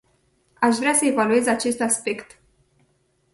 Aș 0.59 0.75
vrea 0.77 0.93
să 0.93 1.05
evaluez 1.05 1.47
acest 1.47 1.79
aspect. 1.81 2.39